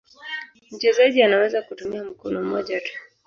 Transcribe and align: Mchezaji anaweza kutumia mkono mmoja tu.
Mchezaji 0.71 1.21
anaweza 1.23 1.61
kutumia 1.61 2.03
mkono 2.03 2.41
mmoja 2.43 2.81
tu. 2.81 2.91